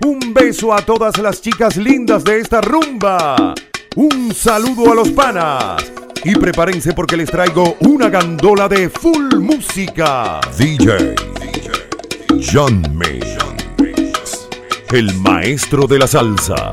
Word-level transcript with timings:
Un 0.00 0.34
beso 0.34 0.72
a 0.72 0.80
todas 0.82 1.18
las 1.18 1.40
chicas 1.40 1.76
lindas 1.76 2.24
de 2.24 2.40
esta 2.40 2.60
rumba. 2.60 3.54
Un 3.96 4.34
saludo 4.34 4.92
a 4.92 4.94
los 4.94 5.10
panas. 5.10 5.92
Y 6.24 6.34
prepárense 6.34 6.92
porque 6.92 7.16
les 7.16 7.30
traigo 7.30 7.76
una 7.80 8.08
gandola 8.08 8.68
de 8.68 8.88
full 8.88 9.34
música. 9.36 10.40
DJ, 10.56 11.14
DJ 11.40 12.44
John 12.52 12.82
May, 12.94 13.20
el 14.90 15.14
maestro 15.16 15.86
de 15.86 15.98
la 15.98 16.06
salsa. 16.06 16.72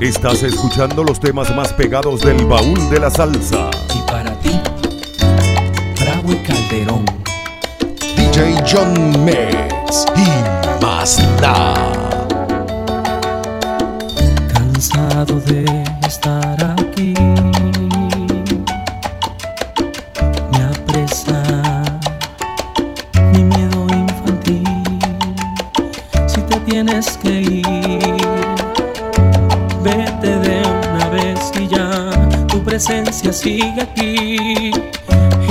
Estás 0.00 0.42
escuchando 0.42 1.02
los 1.02 1.18
temas 1.18 1.54
más 1.56 1.72
pegados 1.72 2.20
del 2.20 2.44
baúl 2.44 2.90
de 2.90 3.00
la 3.00 3.08
salsa. 3.08 3.70
Y 3.94 4.02
para 4.02 4.38
ti, 4.40 4.50
Bravo 5.98 6.32
y 6.32 6.36
Calderón. 6.36 7.06
DJ 8.14 8.62
John 8.70 9.24
Metz 9.24 10.04
y 10.14 10.84
Basta. 10.84 11.74
Cansado 14.52 15.40
de 15.40 15.64
estar 16.06 16.76
aquí 16.78 17.14
vete 29.96 30.38
de 30.38 30.62
una 30.92 31.08
vez 31.08 31.50
y 31.58 31.66
ya 31.68 32.46
tu 32.48 32.62
presencia 32.62 33.32
sigue 33.32 33.80
aquí 33.80 34.70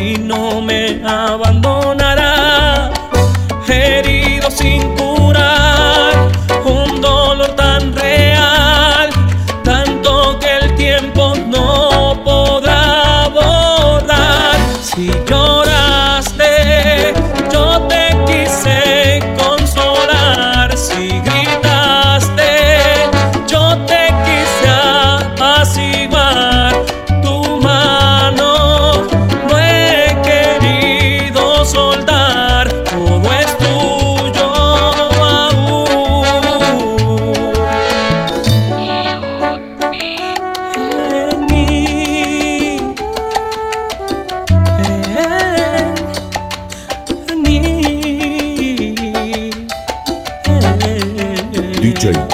y 0.00 0.18
no 0.18 0.60
me 0.60 1.00
abandonará, 1.06 2.90
herido 3.68 4.50
sin 4.50 4.82
cura. 4.96 5.11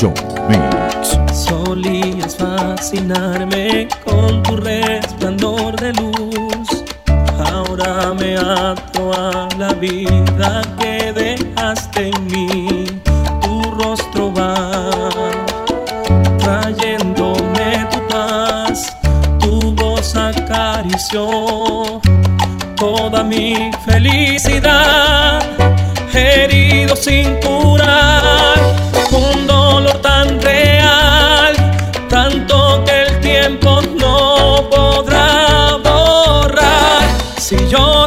John 0.00 0.14
Mix. 0.48 1.18
Solías 1.32 2.36
fascinarme 2.36 3.88
con 4.04 4.42
tu 4.44 4.56
resplandor 4.56 5.74
de 5.74 5.92
luz. 5.94 6.84
Ahora 7.52 8.14
me 8.14 8.36
ato 8.36 9.12
a 9.12 9.48
la 9.58 9.72
vida 9.74 10.62
que 10.78 11.12
dejaste 11.12 12.10
en 12.10 12.26
mí. 12.26 12.84
Tu 13.40 13.70
rostro 13.72 14.32
va 14.32 14.80
trayéndome 16.38 17.86
tu 17.90 18.08
paz. 18.08 18.96
Tu 19.40 19.74
voz 19.74 20.14
acarició 20.14 22.00
toda 22.76 23.24
mi 23.24 23.72
felicidad. 23.84 25.42
Herido 26.12 26.94
sin 26.94 27.34
curar. 27.40 28.47
Si 37.48 37.56
lloraste, 37.56 37.97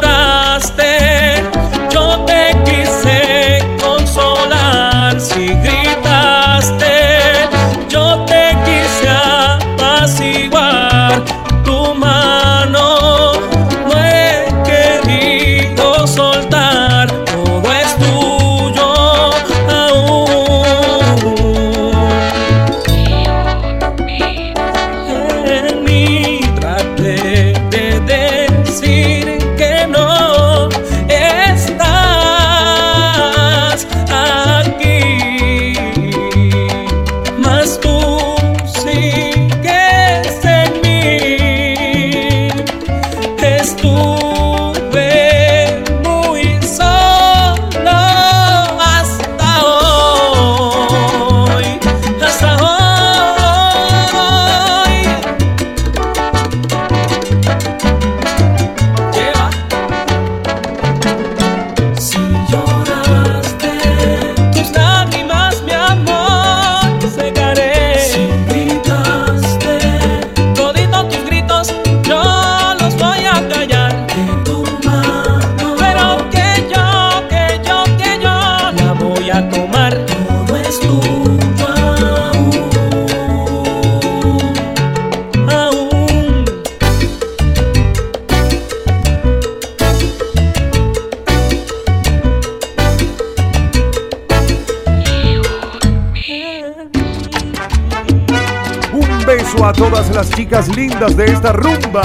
A 99.60 99.72
todas 99.72 100.12
las 100.12 100.28
chicas 100.30 100.68
lindas 100.74 101.16
de 101.16 101.26
esta 101.26 101.52
rumba. 101.52 102.02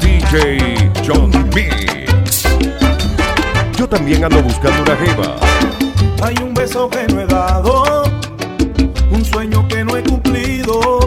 DJ 0.00 0.90
John 1.06 1.30
Mix. 1.54 2.44
Yo 3.74 3.88
también 3.88 4.22
ando 4.24 4.42
buscando 4.42 4.82
una 4.82 4.96
jeva. 4.96 5.36
Hay 6.22 6.34
un 6.42 6.52
beso 6.52 6.90
que 6.90 7.06
no 7.10 7.22
he 7.22 7.26
dado, 7.26 8.02
un 9.10 9.24
sueño 9.24 9.66
que 9.66 9.82
no 9.82 9.96
he 9.96 10.02
cumplido, 10.02 10.98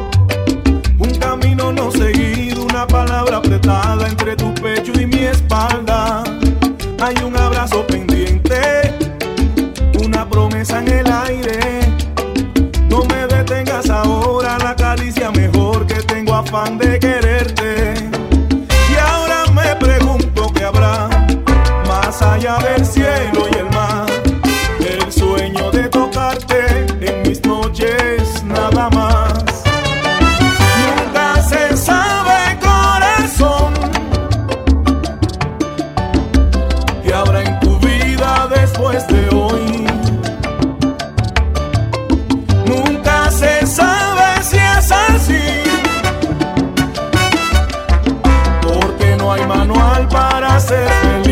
un 0.97 1.15
camino 1.19 1.71
no 1.71 1.91
seguido, 1.91 2.63
una 2.63 2.87
palabra 2.87 3.37
apretada 3.37 4.07
entre 4.07 4.35
tu 4.35 4.51
pecho 4.55 4.93
y 4.99 5.05
mi 5.05 5.25
espalda. 5.25 6.23
Hay 7.03 7.15
un 7.23 7.37
abrazo 7.37 7.85
pendiente, 7.85 8.95
una 10.03 10.27
promesa 10.27 10.79
en 10.79 10.87
el 10.87 11.11
aire. 11.11 11.59
No 12.89 13.05
me 13.05 13.27
detengas 13.27 13.89
ahora, 13.91 14.40
afán 16.41 16.77
de 16.77 16.99
quererte. 16.99 17.60
Para 50.09 50.59
ser 50.59 50.87
feliz. 50.89 51.30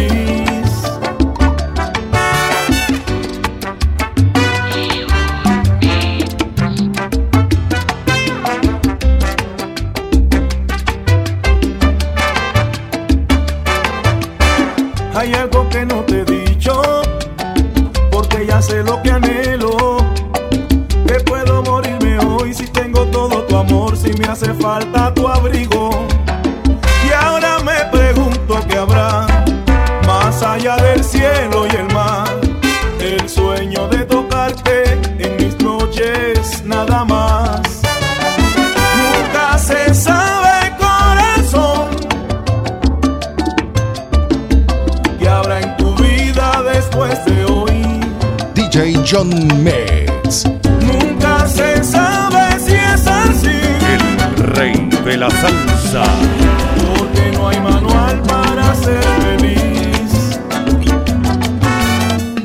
Nada 36.69 37.03
más. 37.03 37.61
Nunca 39.01 39.57
se 39.57 39.93
sabe 39.93 40.71
corazón 40.77 41.89
que 45.19 45.27
habrá 45.27 45.61
en 45.61 45.75
tu 45.77 45.95
vida 45.95 46.61
después 46.73 47.25
de 47.25 47.45
hoy. 47.45 47.99
DJ 48.53 49.01
John 49.09 49.29
Mix. 49.63 50.45
Nunca 50.79 51.47
se 51.47 51.83
sabe 51.83 52.59
si 52.59 52.73
es 52.75 53.07
así, 53.07 53.59
El 53.93 54.37
rey 54.55 54.89
de 55.03 55.17
la 55.17 55.29
salsa. 55.31 56.03
porque 56.95 57.31
no 57.33 57.49
hay 57.49 57.59
manual 57.59 58.21
para 58.27 58.75
ser 58.75 59.03
feliz. 59.23 60.39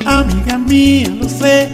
Amiga 0.07 0.59
mía, 0.59 1.11
lo 1.21 1.29
sé, 1.29 1.74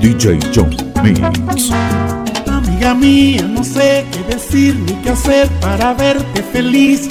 DJ 0.00 0.38
John 0.54 0.70
Mix. 1.02 1.70
Amiga 2.48 2.94
mía, 2.94 3.42
no 3.42 3.62
sé 3.62 4.06
qué 4.10 4.34
decir 4.34 4.74
ni 4.76 4.94
qué 5.02 5.10
hacer 5.10 5.46
para 5.60 5.92
verte 5.92 6.42
feliz. 6.42 7.08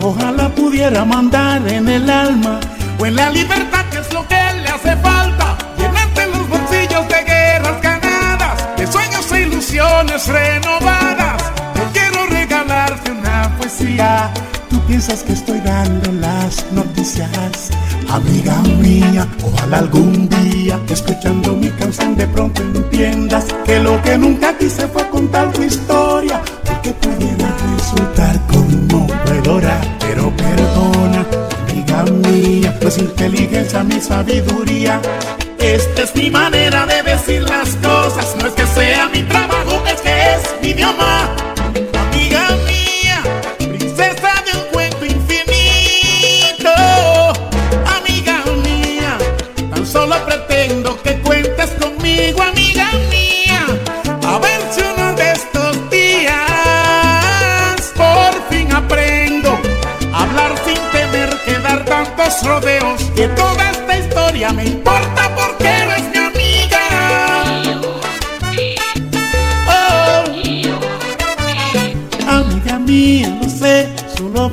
Ojalá 0.00 0.48
pudiera 0.48 1.04
mandar 1.04 1.66
en 1.68 1.88
el 1.88 2.10
alma 2.10 2.58
o 2.98 3.06
en 3.06 3.14
la 3.16 3.30
libertad 3.30 3.84
que 3.90 3.98
es 3.98 4.12
lo 4.12 4.26
que 4.26 4.34
le 4.34 4.68
hace 4.68 4.96
falta. 4.96 5.56
Llenarte 5.78 6.26
los 6.26 6.48
bolsillos 6.48 7.08
de 7.08 7.24
guerras 7.24 7.80
ganadas, 7.80 8.76
de 8.78 8.86
sueños 8.86 9.30
e 9.30 9.42
ilusiones 9.42 10.26
renovadas. 10.26 11.03
Tú 14.68 14.78
piensas 14.86 15.22
que 15.22 15.32
estoy 15.32 15.58
dando 15.60 16.12
las 16.12 16.70
noticias, 16.72 17.70
amiga 18.10 18.60
mía. 18.78 19.26
Ojalá 19.42 19.78
algún 19.78 20.28
día, 20.28 20.78
escuchando 20.90 21.56
mi 21.56 21.70
canción, 21.70 22.14
de 22.14 22.26
pronto 22.26 22.60
entiendas 22.60 23.46
que 23.64 23.80
lo 23.80 24.02
que 24.02 24.18
nunca 24.18 24.54
quise 24.58 24.86
fue 24.88 25.08
contar 25.08 25.50
tu 25.52 25.62
historia, 25.62 26.42
porque 26.62 26.90
pudiera 26.92 27.56
resultar 27.74 28.38
conmovedora. 28.48 29.80
Pero 29.98 30.30
perdona, 30.36 31.24
amiga 31.66 32.04
mía, 32.28 32.76
pues 32.82 32.98
inteligencia, 32.98 33.82
mi 33.82 33.98
sabiduría. 33.98 35.00
Esta 35.58 36.02
es 36.02 36.14
mi 36.14 36.30
manera 36.30 36.84
de 36.84 37.02
decir 37.02 37.42
las 37.44 37.70
cosas, 37.76 38.36
no 38.38 38.46
es 38.46 38.52
que 38.52 38.66
sea 38.66 39.08
mi 39.08 39.22
trabajo, 39.22 39.82
es 39.90 40.02
que 40.02 40.34
es 40.34 40.54
mi 40.60 40.68
idioma. 40.68 41.53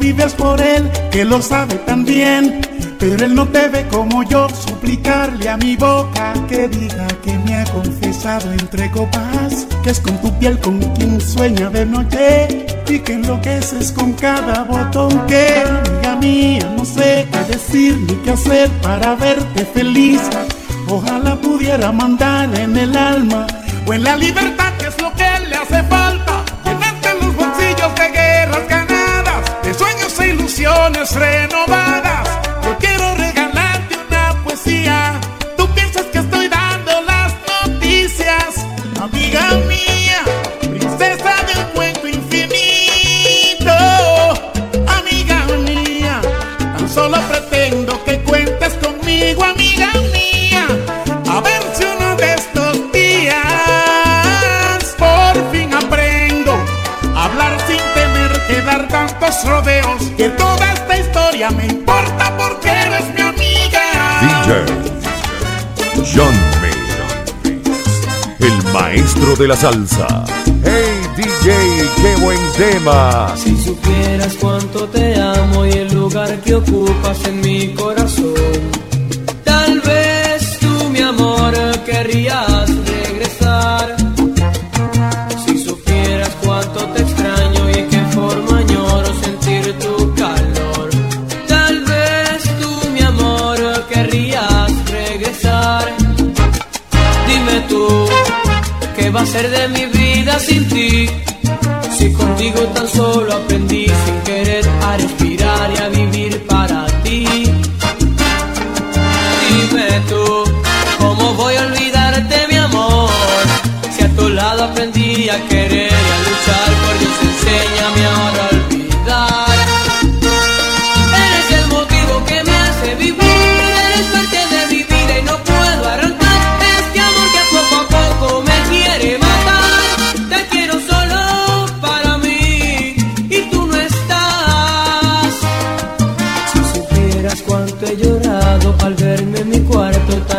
Vives 0.01 0.33
por 0.33 0.59
él, 0.59 0.89
que 1.11 1.23
lo 1.23 1.41
sabe 1.41 1.75
tan 1.75 2.03
bien. 2.03 2.59
Pero 2.99 3.25
él 3.25 3.33
no 3.33 3.47
te 3.47 3.67
ve 3.69 3.87
como 3.87 4.23
yo, 4.23 4.47
suplicarle 4.49 5.49
a 5.49 5.57
mi 5.57 5.75
boca 5.75 6.33
que 6.49 6.67
diga 6.67 7.07
que 7.23 7.37
me 7.39 7.55
ha 7.55 7.63
confesado 7.65 8.51
entre 8.51 8.91
copas, 8.91 9.67
que 9.83 9.91
es 9.91 9.99
con 9.99 10.17
tu 10.21 10.31
piel 10.39 10.59
con 10.59 10.79
quien 10.95 11.19
sueña 11.19 11.69
de 11.69 11.85
noche 11.85 12.65
y 12.87 12.99
que 12.99 13.13
enloqueces 13.13 13.91
con 13.91 14.13
cada 14.13 14.63
botón 14.63 15.25
que, 15.27 15.63
amiga 15.63 16.15
mía, 16.17 16.73
no 16.77 16.85
sé 16.85 17.27
qué 17.31 17.53
decir 17.53 17.97
ni 18.07 18.15
qué 18.23 18.31
hacer 18.31 18.69
para 18.83 19.15
verte 19.15 19.65
feliz. 19.65 20.21
Ojalá 20.87 21.35
pudiera 21.35 21.91
mandar 21.91 22.53
en 22.59 22.75
el 22.77 22.95
alma 22.95 23.47
o 23.87 23.93
en 23.93 24.03
la 24.03 24.15
libertad, 24.15 24.73
que 24.77 24.87
es 24.87 25.01
lo 25.01 25.11
que 25.13 25.49
le 25.49 25.55
hace 25.55 25.81
falta. 25.83 26.00
Ilusiones 31.01 31.15
renovadas. 31.15 31.80
John 66.03 66.33
May, 66.61 66.71
el 68.39 68.63
maestro 68.73 69.35
de 69.35 69.47
la 69.47 69.55
salsa. 69.55 70.25
Hey 70.63 70.99
DJ, 71.15 71.53
qué 72.01 72.15
buen 72.21 72.39
tema. 72.57 73.33
Si 73.37 73.55
supieras 73.55 74.35
cuánto 74.39 74.87
te 74.87 75.15
amo 75.21 75.65
y 75.65 75.71
el 75.71 75.93
lugar 75.93 76.39
que 76.41 76.55
ocupas 76.55 77.23
en 77.25 77.41
mi 77.41 77.73
corazón, 77.75 78.33
tal 79.43 79.79
vez 79.81 80.57
tú, 80.59 80.89
mi 80.89 81.01
amor, 81.01 81.53
querrías 81.85 82.50
ser 99.31 99.49
de 99.49 99.67
mi 99.69 99.85
vida 99.85 100.37
sin 100.39 100.67
ti? 100.67 101.07
Si 101.97 102.11
contigo 102.11 102.61
tan 102.75 102.87
solo 102.87 103.20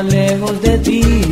tan 0.02 0.10
lejos 0.10 0.60
de 0.62 0.78
ti. 0.78 1.31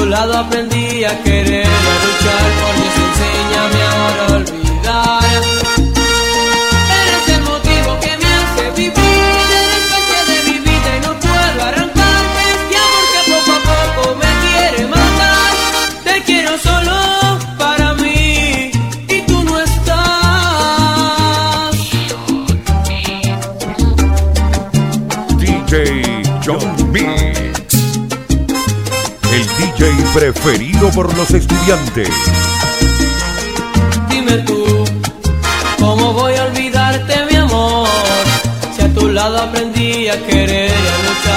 Tu 0.00 0.06
lado 0.06 0.34
aprendí 0.38 1.04
a 1.04 1.22
querer 1.22 1.66
a 1.66 1.94
luchar 2.04 2.46
por 2.60 2.74
Dios, 2.76 2.94
enséñame 3.06 3.82
ahora 3.82 4.36
olvidar. 4.36 4.59
Preferido 30.42 30.90
por 30.90 31.14
los 31.16 31.30
estudiantes. 31.32 32.08
Dime 34.08 34.38
tú, 34.38 34.84
¿cómo 35.78 36.12
voy 36.14 36.34
a 36.34 36.44
olvidarte 36.44 37.26
mi 37.30 37.36
amor? 37.36 37.88
Si 38.74 38.82
a 38.82 38.88
tu 38.94 39.08
lado 39.08 39.38
aprendí 39.38 40.08
a 40.08 40.18
querer 40.26 40.70
a 40.70 40.98
luchar 41.08 41.29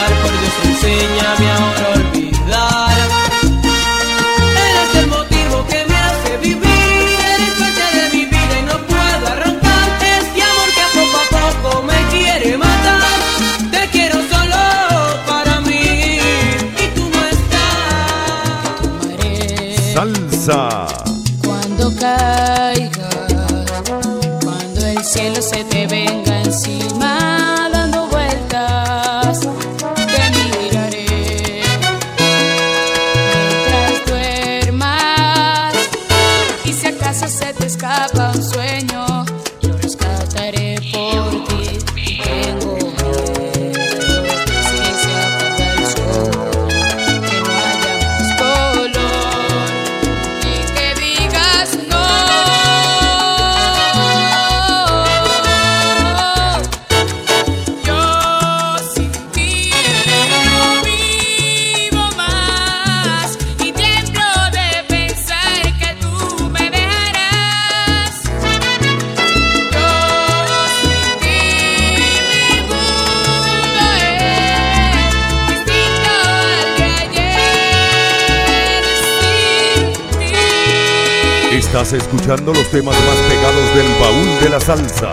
Estás 81.73 81.93
escuchando 81.93 82.53
los 82.53 82.69
temas 82.69 82.95
más 82.95 83.15
pegados 83.27 83.75
del 83.75 83.87
baúl 83.99 84.39
de 84.43 84.49
la 84.49 84.59
salsa. 84.59 85.11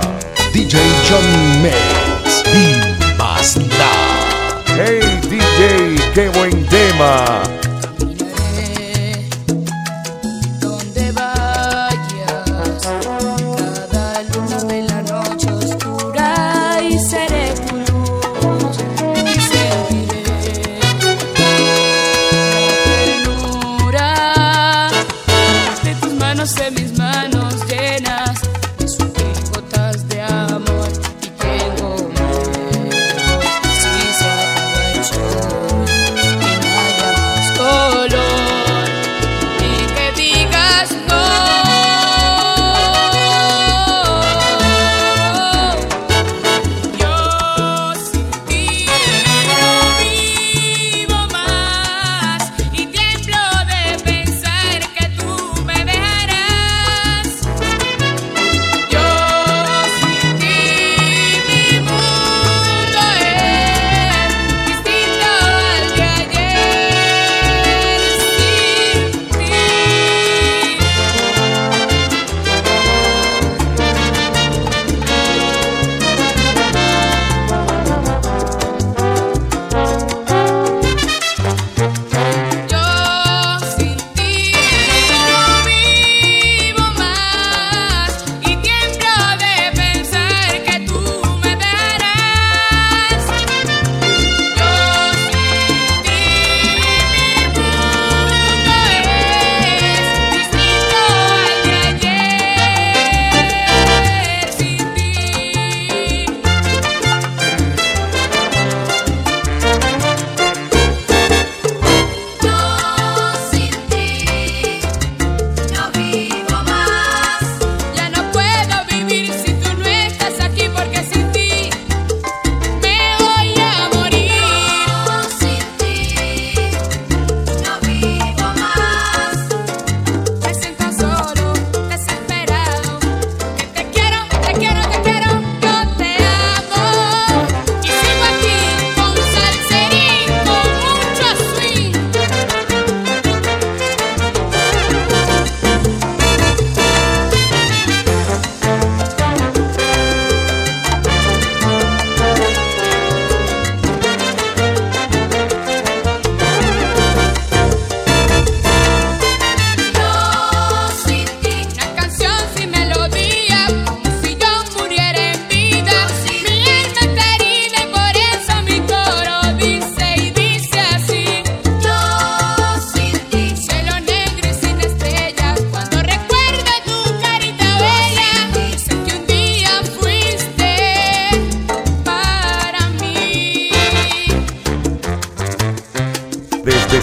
DJ 0.52 0.78
John 1.08 1.62
Mix 1.62 2.44
y 2.54 3.16
Basta. 3.16 3.64
Hey 4.66 5.00
DJ, 5.22 5.96
qué 6.12 6.28
buen 6.28 6.66
tema. 6.66 7.42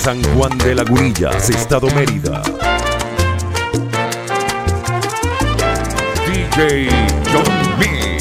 San 0.07 0.23
Juan 0.35 0.57
de 0.59 0.73
Lagunillas, 0.73 1.49
Estado 1.49 1.89
Mérida. 1.93 2.41
DJ 6.25 6.87
John 7.29 7.77
B. 7.77 8.16